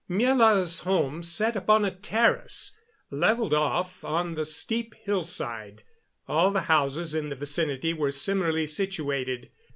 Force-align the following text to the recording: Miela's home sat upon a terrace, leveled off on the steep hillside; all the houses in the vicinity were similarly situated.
Miela's 0.09 0.79
home 0.79 1.21
sat 1.21 1.55
upon 1.55 1.85
a 1.85 1.93
terrace, 1.95 2.75
leveled 3.11 3.53
off 3.53 4.03
on 4.03 4.33
the 4.33 4.45
steep 4.45 4.95
hillside; 5.03 5.83
all 6.27 6.49
the 6.49 6.61
houses 6.61 7.13
in 7.13 7.29
the 7.29 7.35
vicinity 7.35 7.93
were 7.93 8.09
similarly 8.09 8.65
situated. 8.65 9.51